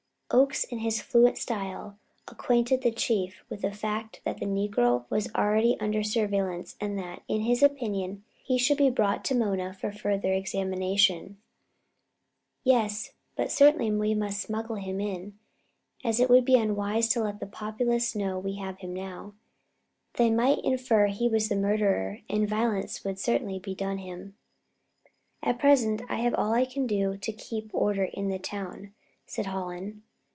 Oakes, 0.33 0.63
in 0.63 0.77
his 0.79 1.01
fluent 1.01 1.37
style, 1.37 1.97
acquainted 2.29 2.83
the 2.83 2.91
Chief 2.91 3.43
with 3.49 3.63
the 3.63 3.73
fact 3.73 4.21
that 4.23 4.37
the 4.37 4.45
negro 4.45 5.03
was 5.09 5.29
already 5.35 5.75
under 5.81 6.03
surveillance 6.03 6.77
and 6.79 6.97
that, 6.97 7.21
in 7.27 7.41
his 7.41 7.61
opinion, 7.61 8.23
he 8.41 8.57
should 8.57 8.77
be 8.77 8.89
brought 8.89 9.25
to 9.25 9.35
Mona 9.35 9.73
for 9.73 9.91
further 9.91 10.31
examination. 10.31 11.35
"Yes, 12.63 13.11
but 13.35 13.51
we 13.77 14.13
must 14.13 14.39
smuggle 14.41 14.77
him 14.77 15.01
in. 15.01 15.37
It 16.01 16.29
would 16.29 16.45
be 16.45 16.55
unwise 16.55 17.09
to 17.09 17.23
let 17.23 17.41
the 17.41 17.45
populace 17.45 18.15
know 18.15 18.39
we 18.39 18.55
have 18.55 18.77
him 18.77 18.93
now; 18.93 19.33
they 20.13 20.29
might 20.31 20.63
infer 20.63 21.07
he 21.07 21.27
was 21.27 21.49
the 21.49 21.57
murderer 21.57 22.21
and 22.29 22.47
violence 22.47 23.03
would 23.03 23.19
certainly 23.19 23.59
be 23.59 23.75
done 23.75 23.97
him. 23.97 24.37
At 25.43 25.59
present, 25.59 26.01
I 26.07 26.21
have 26.21 26.33
all 26.35 26.53
I 26.53 26.63
can 26.63 26.87
do 26.87 27.17
to 27.17 27.33
keep 27.33 27.69
order 27.73 28.05
in 28.05 28.29
the 28.29 28.39
town," 28.39 28.93
said 29.25 29.47
Hallen. 29.47 30.03